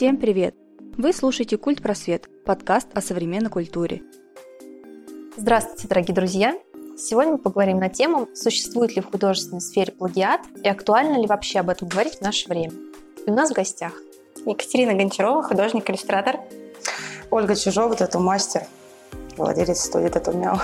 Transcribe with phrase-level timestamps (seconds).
[0.00, 0.54] Всем привет!
[0.96, 4.00] Вы слушаете «Культ Просвет»– подкаст о современной культуре.
[5.36, 6.58] Здравствуйте, дорогие друзья!
[6.96, 11.60] Сегодня мы поговорим на тему, существует ли в художественной сфере плагиат и актуально ли вообще
[11.60, 12.72] об этом говорить в наше время.
[13.26, 13.92] И у нас в гостях
[14.46, 16.40] Екатерина Гончарова, художник-иллюстратор.
[17.30, 18.62] Ольга Чижова, тату-мастер,
[19.36, 20.56] владелец студии Тату Мяу.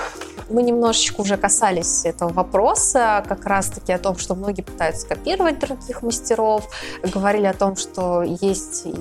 [0.48, 6.02] Мы немножечко уже касались этого вопроса, как раз-таки о том, что многие пытаются копировать других
[6.02, 6.68] мастеров,
[7.02, 8.94] говорили о том, что есть и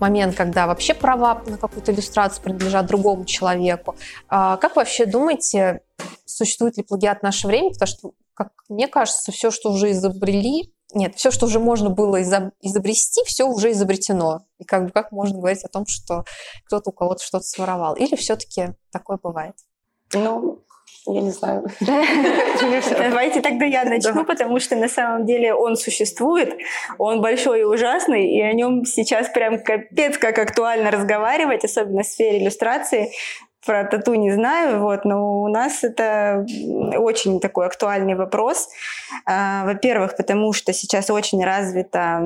[0.00, 3.96] момент, когда вообще права на какую-то иллюстрацию принадлежат другому человеку.
[4.28, 5.82] А как вообще думаете,
[6.24, 7.70] существует ли плагиат в наше время?
[7.70, 12.20] Потому что, как мне кажется, все, что уже изобрели, нет, все, что уже можно было
[12.20, 14.40] изобрести, все уже изобретено.
[14.58, 16.24] И как бы как можно говорить о том, что
[16.66, 17.94] кто-то у кого-то что-то своровал?
[17.94, 19.54] Или все-таки такое бывает?
[20.14, 20.58] Ну,
[21.06, 21.64] я не знаю.
[21.80, 26.56] Давайте тогда я начну, потому что на самом деле он существует,
[26.98, 32.06] он большой и ужасный, и о нем сейчас прям капец как актуально разговаривать, особенно в
[32.06, 33.12] сфере иллюстрации
[33.64, 36.46] про тату не знаю, вот, но у нас это
[36.96, 38.68] очень такой актуальный вопрос.
[39.26, 42.20] А, во-первых, потому что сейчас очень развито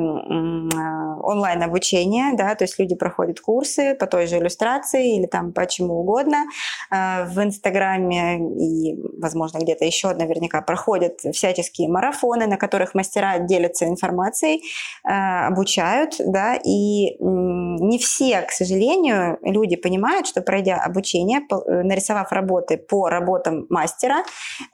[1.23, 6.01] онлайн-обучение, да, то есть люди проходят курсы по той же иллюстрации или там по чему
[6.01, 6.45] угодно.
[6.91, 13.87] А, в Инстаграме и, возможно, где-то еще наверняка проходят всяческие марафоны, на которых мастера делятся
[13.87, 14.63] информацией,
[15.03, 21.83] а, обучают, да, и не все, к сожалению, люди понимают, что пройдя обучение, обучения, э,
[21.83, 24.25] нарисовав работы по работам мастера,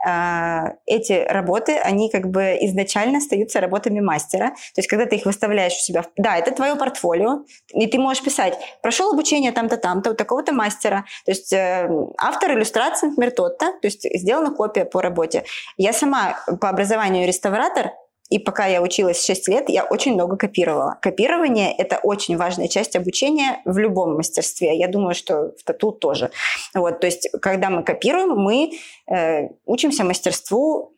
[0.07, 4.51] э, эти работы, они как бы изначально остаются работами мастера.
[4.51, 8.23] То есть, когда ты их выставляешь у себя, да, это твое портфолио, и ты можешь
[8.23, 11.05] писать, прошел обучение там-то, там-то, у такого-то мастера.
[11.25, 15.45] То есть, э, автор иллюстрации, например, тот-то, то есть, сделана копия по работе.
[15.77, 17.93] Я сама по образованию реставратор,
[18.31, 20.99] и пока я училась 6 лет, я очень много копировала.
[21.03, 24.79] Копирование– это очень важная часть обучения в любом мастерстве.
[24.79, 26.31] Я думаю, что в тату тоже.
[26.73, 28.73] Вот, то есть, когда мы копируем, мы
[29.13, 30.95] э, учимся мастерству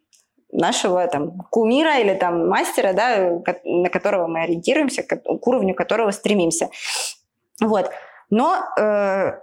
[0.53, 6.69] нашего там кумира или там мастера, да, на которого мы ориентируемся, к уровню которого стремимся.
[7.63, 7.91] Вот.
[8.29, 9.39] Но э,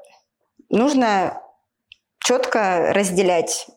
[0.70, 1.42] нужно
[2.20, 3.68] четко разделять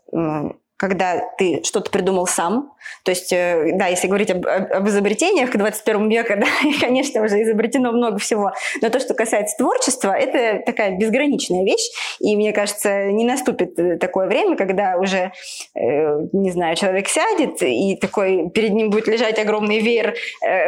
[0.82, 2.72] когда ты что-то придумал сам.
[3.04, 6.46] То есть, э, да, если говорить об, об изобретениях 21 века, да,
[6.80, 8.52] конечно, уже изобретено много всего.
[8.80, 11.88] Но то, что касается творчества, это такая безграничная вещь.
[12.18, 15.30] И мне кажется, не наступит э, такое время, когда уже,
[15.76, 20.16] э, не знаю, человек сядет, и такой перед ним будет лежать огромный веер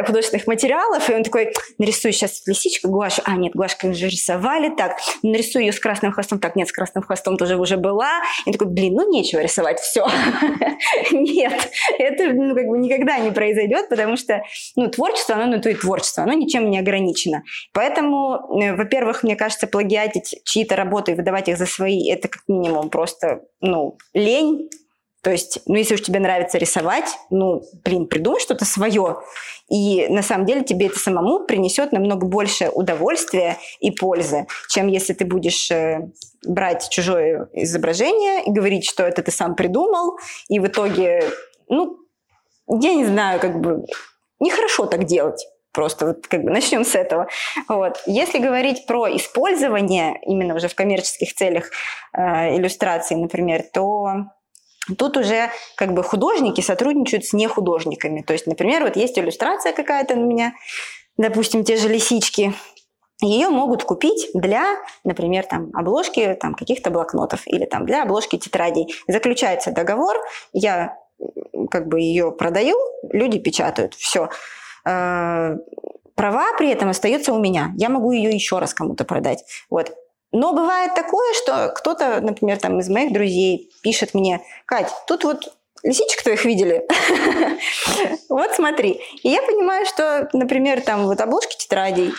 [0.05, 3.19] художественных материалов, и он такой, нарисую сейчас лисичка, гуашь.
[3.25, 6.39] А, нет, гуашка уже рисовали, так, нарисую ее с красным хвостом.
[6.39, 8.21] Так, нет, с красным хвостом тоже уже была.
[8.45, 10.04] И такой, блин, ну нечего рисовать, все,
[11.11, 14.43] Нет, это ну, как бы никогда не произойдет, потому что
[14.75, 17.43] ну, творчество, оно ну, то и творчество, оно ничем не ограничено.
[17.73, 22.41] Поэтому, э, во-первых, мне кажется, плагиатить чьи-то работы и выдавать их за свои, это как
[22.47, 24.69] минимум просто ну, лень,
[25.25, 29.17] то есть, ну, если уж тебе нравится рисовать, ну, блин, придумай что-то свое.
[29.71, 35.13] И на самом деле тебе это самому принесет намного больше удовольствия и пользы, чем если
[35.13, 36.11] ты будешь э,
[36.45, 41.23] брать чужое изображение и говорить, что это ты сам придумал, и в итоге,
[41.69, 41.97] ну,
[42.67, 43.83] я не знаю, как бы
[44.39, 45.43] нехорошо так делать.
[45.71, 47.27] Просто вот как бы начнем с этого.
[47.67, 47.99] Вот.
[48.05, 51.71] Если говорить про использование именно уже в коммерческих целях
[52.13, 54.27] э, иллюстрации, например, то
[54.97, 58.21] Тут уже как бы художники сотрудничают с нехудожниками.
[58.21, 60.53] То есть, например, вот есть иллюстрация какая-то у меня,
[61.17, 62.53] допустим, те же лисички,
[63.21, 64.65] ее могут купить для,
[65.03, 68.93] например, там, обложки там, каких-то блокнотов или там, для обложки тетрадей.
[69.07, 70.17] Заключается договор,
[70.53, 70.97] я
[71.71, 72.75] как бы ее продаю,
[73.11, 74.29] люди печатают, все.
[74.85, 75.55] Э,
[76.15, 77.73] права при этом остаются у меня.
[77.77, 79.45] Я могу ее еще раз кому-то продать.
[79.69, 79.91] Вот.
[80.35, 85.55] Но бывает такое, что кто-то, например, там из моих друзей пишет мне, Кать, тут вот
[85.81, 86.85] лисичек твоих видели?
[88.29, 88.99] Вот смотри.
[89.23, 92.11] И я понимаю, что, например, там вот обложки тетрадей,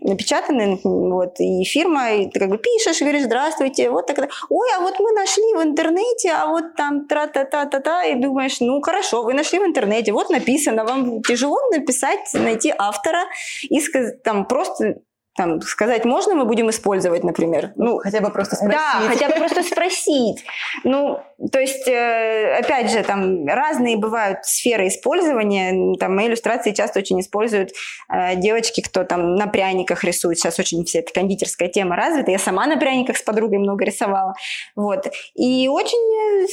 [0.00, 4.18] напечатаны, вот, и фирма, и ты как бы пишешь, говоришь, здравствуйте, вот так,
[4.48, 9.22] ой, а вот мы нашли в интернете, а вот там тра-та-та-та-та, и думаешь, ну, хорошо,
[9.24, 13.24] вы нашли в интернете, вот написано, вам тяжело написать, найти автора
[13.62, 13.78] и
[14.24, 15.00] там просто
[15.38, 17.70] там, сказать, можно мы будем использовать, например?
[17.76, 18.76] Ну, хотя бы просто спросить.
[18.76, 20.44] Да, хотя бы просто спросить.
[20.82, 21.20] Ну,
[21.52, 25.96] то есть, э, опять же, там разные бывают сферы использования.
[25.98, 27.70] Там мои иллюстрации часто очень используют
[28.12, 30.38] э, девочки, кто там на пряниках рисует.
[30.38, 32.32] Сейчас очень вся эта кондитерская тема развита.
[32.32, 34.34] Я сама на пряниках с подругой много рисовала.
[34.74, 35.06] Вот.
[35.36, 36.46] И очень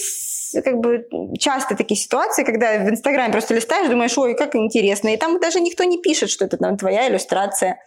[0.53, 1.07] э, как бы
[1.39, 5.09] часто такие ситуации, когда в Инстаграме просто листаешь, думаешь, ой, как интересно.
[5.09, 7.79] И там даже никто не пишет, что это там твоя иллюстрация.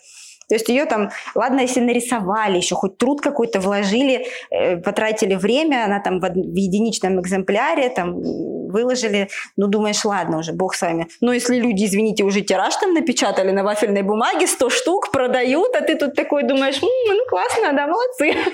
[0.48, 5.84] То есть ее там, ладно, если нарисовали, еще хоть труд какой-то вложили, э, потратили время,
[5.84, 8.20] она там в, единичном экземпляре там
[8.68, 11.08] выложили, ну думаешь, ладно уже, бог с вами.
[11.20, 15.80] Но если люди, извините, уже тираж там напечатали на вафельной бумаге, 100 штук продают, а
[15.82, 16.88] ты тут такой думаешь, ну
[17.28, 18.34] классно, да, молодцы.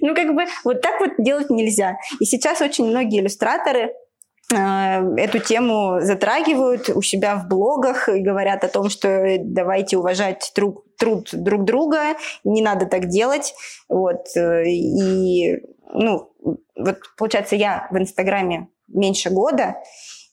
[0.00, 1.96] Ну как бы вот так вот делать нельзя.
[2.20, 3.92] И сейчас очень многие иллюстраторы
[4.52, 10.84] эту тему затрагивают у себя в блогах и говорят о том, что давайте уважать труд,
[10.96, 12.14] труд друг друга,
[12.44, 13.54] не надо так делать.
[13.88, 14.26] Вот.
[14.36, 15.56] Э, и,
[15.92, 16.30] ну,
[16.76, 19.76] вот, получается, я в Инстаграме меньше года,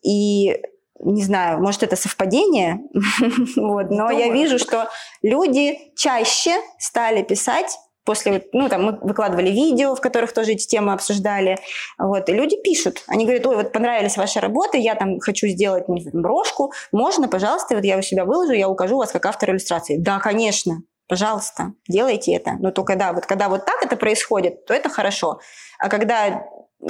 [0.04, 0.62] и
[1.00, 2.82] не знаю, может, это совпадение,
[3.58, 4.90] вот, но я вижу, что
[5.24, 10.94] люди чаще стали писать после, ну, там, мы выкладывали видео, в которых тоже эти темы
[10.94, 11.58] обсуждали,
[11.98, 15.88] вот, и люди пишут, они говорят, ой, вот понравились ваши работы, я там хочу сделать
[15.88, 19.98] не брошку, можно, пожалуйста, вот я у себя выложу, я укажу вас как автор иллюстрации.
[19.98, 22.54] Да, конечно, пожалуйста, делайте это.
[22.60, 25.40] Но только да, вот когда вот так это происходит, то это хорошо.
[25.80, 26.46] А когда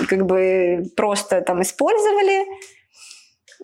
[0.07, 2.45] как бы просто там использовали,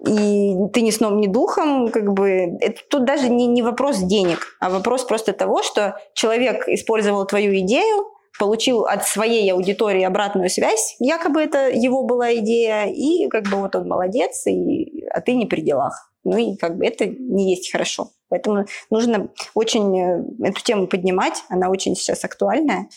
[0.08, 4.58] и ты ни сном, ни духом, как бы, это тут даже не, не вопрос денег,
[4.60, 8.06] а вопрос просто того, что человек использовал твою идею,
[8.40, 13.76] получил от своей аудитории обратную связь, якобы это его была идея, и как бы вот
[13.76, 16.12] он молодец, и, а ты не при делах.
[16.24, 18.12] Ну и как бы это не есть хорошо.
[18.30, 22.88] Поэтому нужно очень э, эту тему поднимать, она очень сейчас актуальная.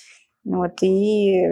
[0.45, 1.43] Вот, и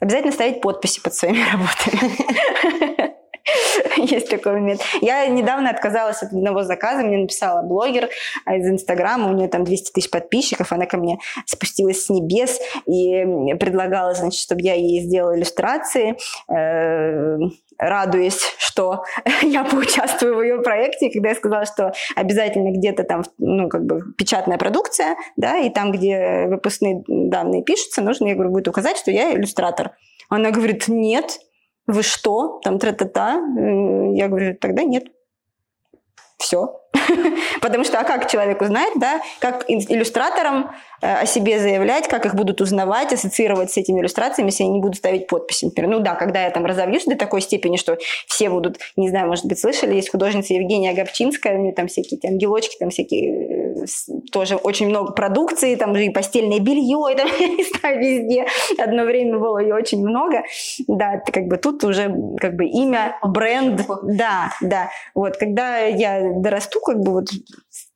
[0.00, 3.03] обязательно ставить подписи под своими работами.
[3.96, 4.80] Есть такой момент.
[5.00, 8.08] Я недавно отказалась от одного заказа, мне написала блогер
[8.44, 12.60] а из Инстаграма, у нее там 200 тысяч подписчиков, она ко мне спустилась с небес
[12.86, 13.24] и
[13.58, 16.16] предлагала, значит, чтобы я ей сделала иллюстрации,
[16.48, 17.38] э,
[17.78, 19.04] радуясь, что
[19.42, 24.02] я поучаствую в ее проекте, когда я сказала, что обязательно где-то там, ну, как бы
[24.16, 29.10] печатная продукция, да, и там, где выпускные данные пишутся, нужно, я говорю, будет указать, что
[29.10, 29.92] я иллюстратор.
[30.28, 31.38] Она говорит, нет,
[31.86, 33.34] вы что, там тра-та-та.
[34.14, 35.04] Я говорю, тогда нет.
[36.38, 36.80] Все.
[37.60, 40.70] Потому что, а как человек узнает, да, как иллюстраторам
[41.00, 44.80] э, о себе заявлять, как их будут узнавать, ассоциировать с этими иллюстрациями, если они не
[44.80, 45.90] будут ставить подписи, например.
[45.90, 49.46] Ну да, когда я там разовьюсь до такой степени, что все будут, не знаю, может
[49.46, 53.63] быть, слышали, есть художница Евгения Габчинская, у нее там всякие ангелочки, там всякие э,
[54.32, 58.46] тоже очень много продукции, там и постельное белье, и там, я не знаю, везде.
[58.78, 60.42] Одно время было ее очень много.
[60.86, 63.82] Да, как бы тут уже как бы имя, бренд.
[64.02, 64.90] Да, да.
[65.14, 67.26] Вот, когда я дорасту, как бы вот,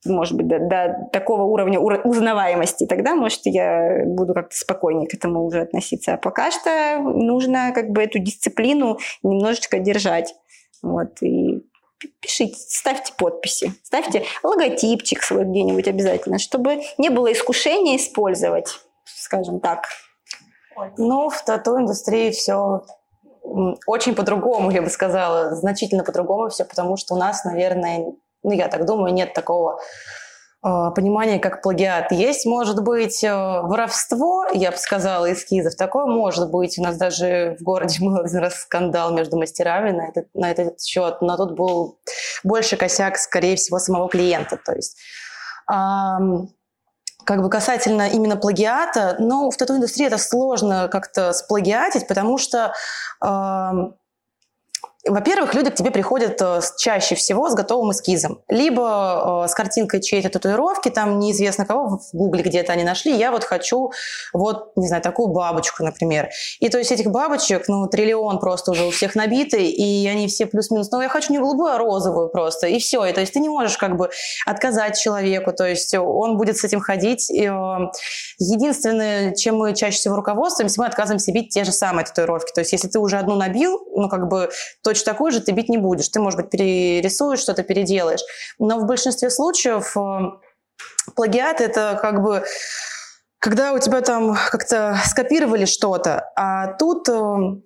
[0.05, 5.45] может быть, до, до такого уровня узнаваемости, тогда, может, я буду как-то спокойнее к этому
[5.45, 6.13] уже относиться.
[6.13, 10.35] А пока что нужно как бы эту дисциплину немножечко держать.
[10.81, 11.58] Вот, и
[12.19, 19.87] пишите, ставьте подписи, ставьте логотипчик свой где-нибудь обязательно, чтобы не было искушения использовать, скажем так.
[20.97, 22.83] Ну, в тату-индустрии все
[23.87, 28.13] очень по-другому, я бы сказала, значительно по-другому все, потому что у нас, наверное,
[28.43, 29.79] ну, я так думаю, нет такого
[30.63, 32.11] э, понимания, как плагиат.
[32.11, 35.75] Есть, может быть, э, воровство, я бы сказала, эскизов.
[35.75, 36.77] Такое может быть.
[36.77, 40.81] У нас даже в городе был один раз скандал между мастерами на этот, на этот
[40.81, 41.99] счет, но тут был
[42.43, 44.57] больше косяк, скорее всего, самого клиента.
[44.63, 44.97] То есть
[47.25, 52.73] как бы касательно именно плагиата, ну, в тату-индустрии это сложно как-то сплагиатить, потому что
[55.07, 58.41] во-первых, люди к тебе приходят э, чаще всего с готовым эскизом.
[58.49, 63.31] Либо э, с картинкой чьей-то татуировки, там неизвестно кого, в гугле где-то они нашли, я
[63.31, 63.91] вот хочу
[64.33, 66.29] вот, не знаю, такую бабочку, например.
[66.59, 70.45] И то есть этих бабочек, ну, триллион просто уже у всех набиты, и они все
[70.45, 73.05] плюс-минус, ну, я хочу не голубую, а розовую просто, и все.
[73.05, 74.09] И то есть ты не можешь как бы
[74.45, 77.31] отказать человеку, то есть он будет с этим ходить.
[77.31, 77.87] Э,
[78.37, 82.51] единственное, чем мы чаще всего руководствуемся, мы отказываемся бить те же самые татуировки.
[82.51, 84.49] То есть если ты уже одну набил, ну, как бы
[84.83, 86.09] точно точно такой же ты бить не будешь.
[86.09, 88.21] Ты, может быть, перерисуешь, что-то переделаешь.
[88.57, 92.43] Но в большинстве случаев э, плагиат– это как бы
[93.39, 97.13] когда у тебя там как-то скопировали что-то, а тут э,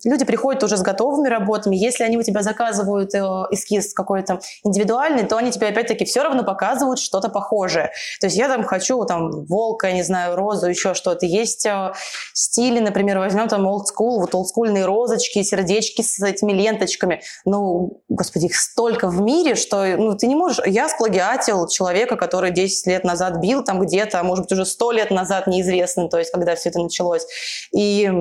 [0.06, 1.76] люди приходят уже с готовыми работами.
[1.76, 6.44] Если они у тебя заказывают э, эскиз какой-то индивидуальный, то они тебе опять-таки все равно
[6.44, 7.92] показывают что-то похожее.
[8.22, 11.26] То есть я там хочу там волка, не знаю, розу, еще что-то.
[11.26, 11.94] Есть э,
[12.34, 17.24] стили, например, возьмем там old school, вот олдскульные розочки, сердечки с этими ленточками.
[17.46, 20.64] Ну, господи, их столько в мире, что ну, ты не можешь...
[20.68, 24.92] Я сплагиатил человека, который 10 лет назад бил там где-то, а может быть уже 100
[24.92, 27.26] лет назад, не неизвестным, то есть когда все это началось.
[27.74, 28.12] И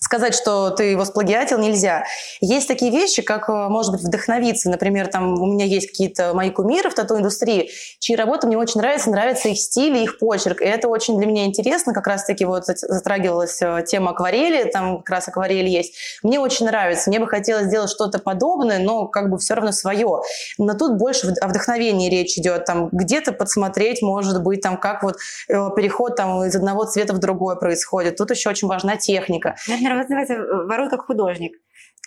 [0.00, 2.04] сказать, что ты его сплагиатил, нельзя.
[2.40, 4.70] Есть такие вещи, как, э, может быть, вдохновиться.
[4.70, 9.10] Например, там у меня есть какие-то мои кумиры в тату-индустрии, чьи работы мне очень нравятся,
[9.10, 10.60] нравится их стиль и их почерк.
[10.60, 11.92] И это очень для меня интересно.
[11.92, 15.94] Как раз-таки вот затрагивалась э, тема акварели, там как раз акварель есть.
[16.22, 17.10] Мне очень нравится.
[17.10, 20.20] Мне бы хотелось сделать что-то подобное, но как бы все равно свое.
[20.58, 22.64] Но тут больше о вдохновении речь идет.
[22.64, 25.16] Там где-то подсмотреть, может быть, там как вот
[25.48, 28.16] э, переход там из одного цвета в другой происходит.
[28.16, 29.56] Тут еще очень важна техника.
[29.96, 31.52] Наверное, называется «Воруй как художник».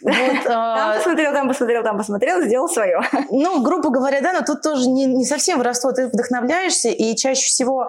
[0.01, 0.13] Вот,
[0.45, 3.01] там посмотрел, там посмотрел, там посмотрел, сделал свое.
[3.29, 5.91] Ну, грубо говоря, да, но тут тоже не, не совсем воровство.
[5.91, 7.87] Ты вдохновляешься, и чаще всего, э,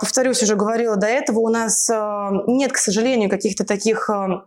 [0.00, 4.42] повторюсь, уже говорила до этого, у нас э, нет, к сожалению, каких-то таких э,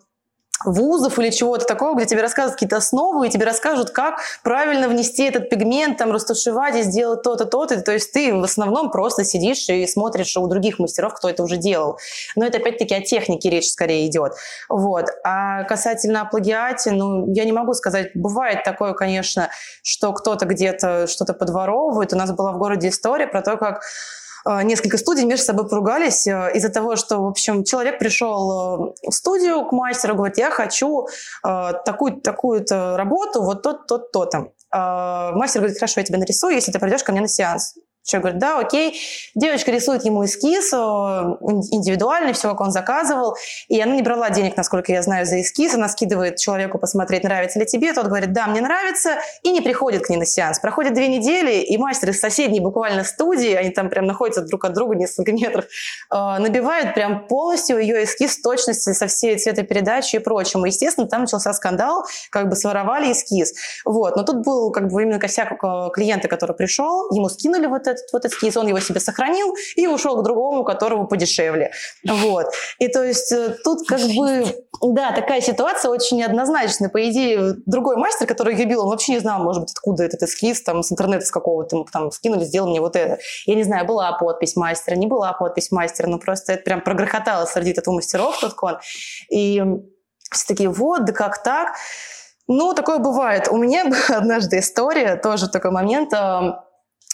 [0.65, 5.23] вузов или чего-то такого, где тебе рассказывают какие-то основы, и тебе расскажут, как правильно внести
[5.23, 7.81] этот пигмент, там, растушевать и сделать то-то, то-то.
[7.81, 11.57] То есть ты в основном просто сидишь и смотришь у других мастеров, кто это уже
[11.57, 11.99] делал.
[12.35, 14.33] Но это опять-таки о технике речь скорее идет.
[14.69, 15.05] Вот.
[15.23, 19.49] А касательно о плагиате, ну, я не могу сказать, бывает такое, конечно,
[19.81, 22.13] что кто-то где-то что-то подворовывает.
[22.13, 23.83] У нас была в городе история про то, как
[24.45, 29.11] несколько студий между собой поругались э, из-за того, что, в общем, человек пришел э, в
[29.11, 31.07] студию к мастеру, говорит, я хочу
[31.41, 34.49] такую-то такую работу, вот тот, тот, то там.
[34.71, 37.75] Мастер говорит, хорошо, я тебя нарисую, если ты придешь ко мне на сеанс.
[38.03, 38.99] Человек говорит, да, окей.
[39.33, 43.35] Девочка рисует ему эскиз индивидуальный, все, как он заказывал.
[43.69, 45.73] И она не брала денег, насколько я знаю, за эскиз.
[45.75, 47.93] Она скидывает человеку посмотреть, нравится ли тебе.
[47.93, 49.17] Тот говорит, да, мне нравится.
[49.41, 50.59] И не приходит к ней на сеанс.
[50.59, 54.73] Проходит две недели, и мастер из соседней буквально студии, они там прям находятся друг от
[54.73, 60.65] друга несколько метров, э, набивают прям полностью ее эскиз точности со всей цветопередачей и прочим.
[60.65, 63.53] И, естественно, там начался скандал, как бы своровали эскиз.
[63.85, 64.15] Вот.
[64.17, 67.92] Но тут был как бы именно косяк э, клиента, который пришел, ему скинули вот это
[67.93, 71.71] этот вот эскиз, он его себе сохранил и ушел к другому, которого подешевле.
[72.07, 72.47] Вот.
[72.79, 74.45] И то есть э, тут как бы,
[74.81, 76.89] да, такая ситуация очень неоднозначная.
[76.89, 80.23] По идее, другой мастер, который ее бил, он вообще не знал, может быть, откуда этот
[80.23, 83.19] эскиз, там, с интернета с какого-то, там, скинули, сделал мне вот это.
[83.45, 87.45] Я не знаю, была подпись мастера, не была подпись мастера, но просто это прям прогрохотало
[87.45, 88.77] среди тату мастеров тот кон.
[89.29, 89.61] И
[90.31, 91.75] все такие, вот, да как так?
[92.47, 93.47] Ну, такое бывает.
[93.49, 96.13] У меня однажды история, тоже такой момент.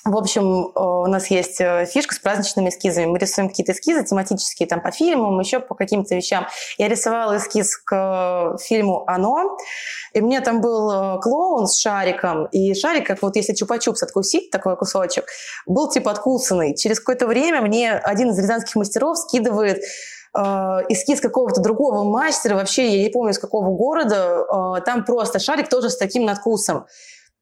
[0.05, 3.05] В общем, э, у нас есть э, фишка с праздничными эскизами.
[3.05, 6.47] Мы рисуем какие-то эскизы тематические, там, по фильмам, еще по каким-то вещам.
[6.77, 9.57] Я рисовала эскиз к э, фильму «Оно»,
[10.13, 14.77] и мне там был клоун с шариком, и шарик, как вот если чупа-чупс откусить, такой
[14.77, 15.25] кусочек,
[15.65, 16.75] был типа откусанный.
[16.75, 19.83] Через какое-то время мне один из рязанских мастеров скидывает
[20.33, 25.89] эскиз какого-то другого мастера, вообще я не помню, из какого города, там просто шарик тоже
[25.89, 26.85] с таким надкусом.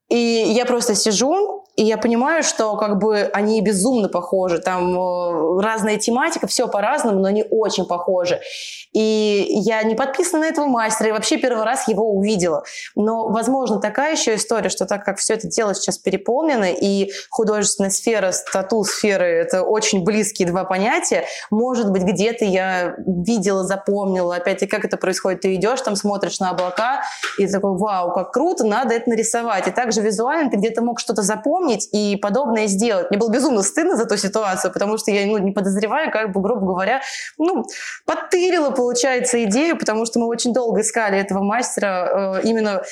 [0.10, 4.58] И я просто сижу, и я понимаю, что как бы они безумно похожи.
[4.58, 8.42] Там э, разная тематика, все по-разному, но они очень похожи.
[8.94, 12.64] И я не подписана на этого мастера, и вообще первый раз его увидела.
[12.96, 17.92] Но, возможно, такая еще история, что так как все это дело сейчас переполнено, и художественная
[17.92, 24.84] сфера, статус-сферы— это очень близкие два понятия, может быть, где-то я видела, запомнила, опять-таки, как
[24.84, 25.42] это происходит.
[25.42, 27.04] Ты идешь, там смотришь на облака,
[27.38, 29.68] и такой, вау, как круто, надо это нарисовать.
[29.68, 33.10] И также визуально ты где-то мог что-то запомнить и подобное сделать.
[33.10, 36.42] Мне было безумно стыдно за ту ситуацию, потому что я ну, не подозреваю, как бы,
[36.42, 37.02] грубо говоря,
[37.38, 37.66] ну,
[38.06, 42.84] подтырила, получается, идею, потому что мы очень долго искали этого мастера э, именно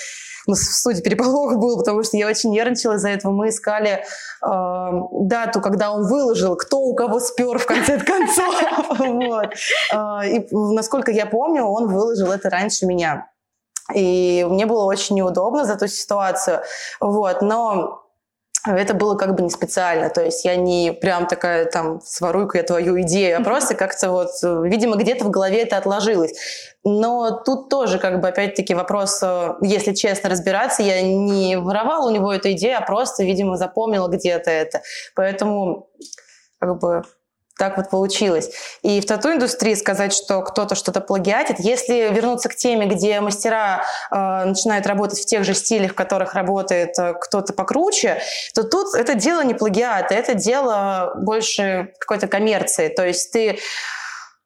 [0.48, 3.32] у нас в студии переполох был, потому что я очень нервничала из-за этого.
[3.32, 4.04] Мы искали
[4.44, 9.00] э, дату, когда он выложил, кто у кого спер в конце концов.
[9.94, 13.32] э, и насколько я помню, он выложил это раньше меня.
[13.94, 16.62] И мне было очень неудобно за ту ситуацию.
[17.00, 17.42] Вот.
[17.42, 18.05] Но
[18.66, 22.64] это было как бы не специально, то есть я не прям такая там сворую-ка я
[22.64, 24.32] твою идею, а просто как-то вот,
[24.64, 26.34] видимо, где-то в голове это отложилось.
[26.84, 32.14] Но тут тоже как бы опять-таки вопрос, э, если честно разбираться, я не воровала у
[32.14, 34.82] него эту идею, а просто, видимо, запомнила где-то это.
[35.16, 35.90] Поэтому
[36.60, 37.04] как бы
[37.58, 38.52] так вот получилось.
[38.82, 44.44] И в тату-индустрии сказать, что кто-то что-то плагиатит, если вернуться к теме, где мастера э,
[44.46, 48.22] начинают работать в тех же стилях, в которых работает э, кто-то покруче,
[48.54, 52.90] то тут это дело не плагиата, это дело больше какой-то коммерции.
[52.90, 53.60] То есть ты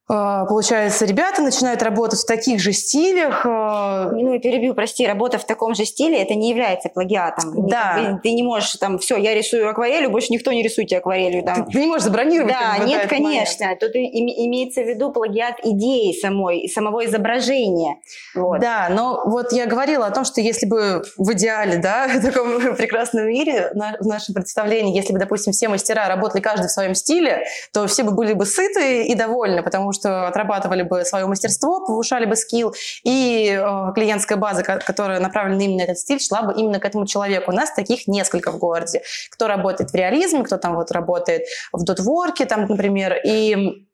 [0.09, 3.45] получается, ребята начинают работать в таких же стилях.
[3.45, 7.67] А, ну, и перебью, прости, работа в таком же стиле, это не является плагиатом.
[7.67, 8.17] Да.
[8.23, 11.43] Ты, ты не можешь там, все, я рисую акварелью, больше никто не рисуйте акварелью.
[11.43, 11.65] Там.
[11.65, 12.51] Ты, ты не можешь забронировать.
[12.51, 13.65] Да, нет, конечно.
[13.65, 13.79] Момент.
[13.79, 17.97] Тут имеется в виду плагиат идеи самой, самого изображения.
[18.33, 18.61] Вот.
[18.61, 22.75] Да, но вот я говорила о том, что если бы в идеале, да, в таком
[22.75, 27.43] прекрасном мире, в нашем представлении, если бы, допустим, все мастера работали каждый в своем стиле,
[27.73, 31.85] то все бы были бы сыты и довольны, потому что что отрабатывали бы свое мастерство,
[31.85, 36.53] повышали бы скилл, и э, клиентская база, которая направлена именно на этот стиль, шла бы
[36.53, 37.51] именно к этому человеку.
[37.51, 39.01] У нас таких несколько в городе.
[39.31, 43.87] Кто работает в реализме, кто там вот работает в дотворке, там, например, и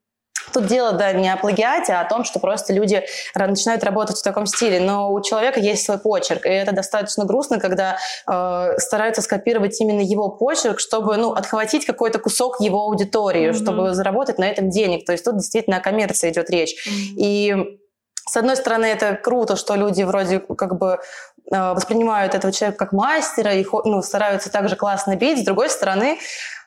[0.53, 3.03] Тут дело, да, не о плагиате, а о том, что просто люди
[3.35, 4.79] начинают работать в таком стиле.
[4.79, 7.97] Но у человека есть свой почерк, и это достаточно грустно, когда
[8.27, 13.63] э, стараются скопировать именно его почерк, чтобы, ну, отхватить какой-то кусок его аудитории, mm-hmm.
[13.63, 15.05] чтобы заработать на этом денег.
[15.05, 16.75] То есть тут действительно о коммерции идет речь.
[16.87, 17.15] Mm-hmm.
[17.17, 17.79] И
[18.27, 20.99] с одной стороны, это круто, что люди вроде как бы
[21.51, 25.41] э, воспринимают этого человека как мастера и ну, стараются также классно бить.
[25.41, 26.17] С другой стороны,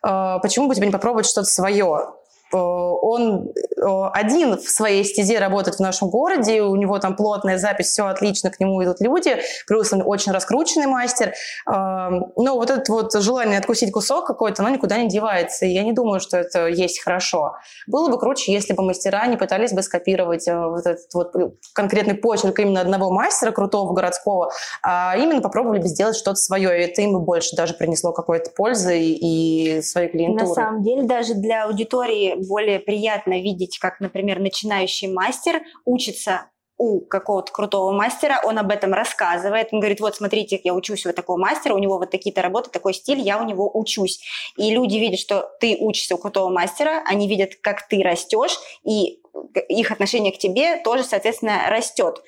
[0.06, 2.12] э, почему бы тебе не попробовать что-то свое?
[2.52, 7.58] Э, он э, один в своей стезе работает в нашем городе, у него там плотная
[7.58, 9.36] запись, все отлично, к нему идут люди,
[9.66, 11.34] плюс он очень раскрученный мастер.
[11.66, 15.82] Эм, но вот это вот желание откусить кусок какой-то, оно никуда не девается, и я
[15.82, 17.56] не думаю, что это есть хорошо.
[17.86, 21.34] Было бы круче, если бы мастера не пытались бы скопировать э, вот этот вот
[21.74, 24.50] конкретный почерк именно одного мастера крутого городского,
[24.82, 28.50] а именно попробовали бы сделать что-то свое, и это им бы больше даже принесло какой-то
[28.50, 30.48] пользы и своей клиентуры.
[30.48, 37.00] На самом деле даже для аудитории более приятно видеть, как, например, начинающий мастер учится у
[37.00, 41.36] какого-то крутого мастера, он об этом рассказывает, он говорит, вот смотрите, я учусь у такого
[41.36, 44.20] мастера, у него вот такие-то работы, такой стиль, я у него учусь.
[44.56, 49.20] И люди видят, что ты учишься у крутого мастера, они видят, как ты растешь, и
[49.68, 52.22] их отношение к тебе тоже, соответственно, растет.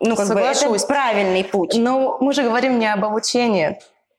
[0.00, 0.68] Ну, как Соглашусь.
[0.68, 1.74] бы это правильный путь.
[1.74, 3.78] Но мы же говорим не об обучении.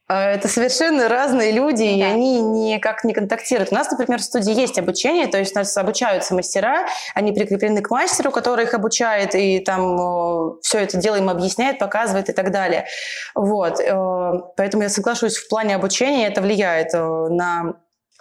[0.09, 1.89] А, это совершенно разные люди, да.
[1.91, 3.71] и они никак не контактируют.
[3.71, 7.83] У нас, например, в студии есть обучение, то есть у нас обучаются мастера, они прикреплены
[7.83, 12.51] к мастеру, который их обучает, и там все это дело им объясняет, показывает и так
[12.51, 12.87] далее.
[13.35, 13.79] Вот.
[13.79, 17.75] Э, поэтому я соглашусь, в плане обучения это влияет э, на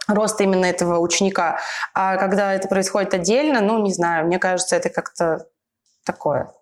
[0.08, 1.58] рост именно этого ученика.
[1.94, 5.46] А когда это происходит отдельно, ну, не знаю, мне кажется, это как-то
[6.04, 6.52] такое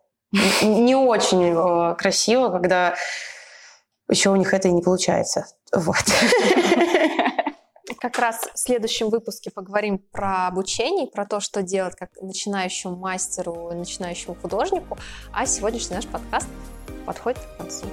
[0.63, 2.95] не очень э, красиво, когда
[4.09, 5.47] еще у них это и не получается.
[5.73, 5.97] Вот.
[8.01, 13.71] Как раз в следующем выпуске поговорим про обучение, про то, что делать как начинающему мастеру,
[13.73, 14.99] начинающему художнику.
[15.33, 16.49] А сегодняшний наш подкаст
[17.07, 17.87] подходит к концу.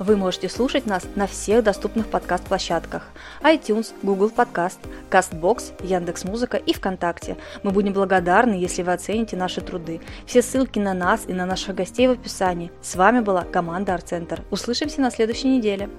[0.00, 3.10] Вы можете слушать нас на всех доступных подкаст-площадках
[3.42, 4.78] iTunes, Google Podcast,
[5.10, 7.36] CastBox, Яндекс.Музыка и ВКонтакте.
[7.62, 10.00] Мы будем благодарны, если вы оцените наши труды.
[10.24, 12.72] Все ссылки на нас и на наших гостей в описании.
[12.80, 14.42] С вами была команда Арт Центр.
[14.50, 15.90] Услышимся на следующей неделе.